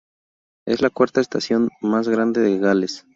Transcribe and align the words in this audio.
Es 0.65 0.81
la 0.81 0.89
cuarta 0.89 1.21
estación 1.21 1.69
más 1.81 2.09
grande 2.09 2.41
de 2.41 2.57
Gales. 2.57 3.05